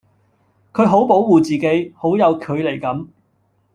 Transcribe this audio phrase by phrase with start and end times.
[0.73, 3.07] 佢好保護自己，好有距離感